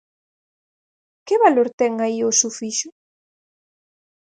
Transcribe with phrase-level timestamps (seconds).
[1.27, 2.89] Que valor ten aí o sufixo?